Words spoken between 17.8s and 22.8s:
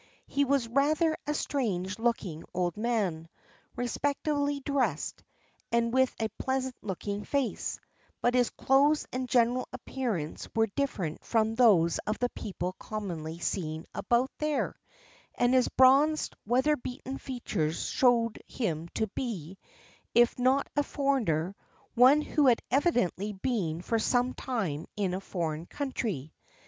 showed him to be, if not a foreigner, one who had